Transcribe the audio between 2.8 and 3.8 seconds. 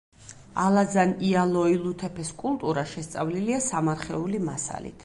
შესწავლილია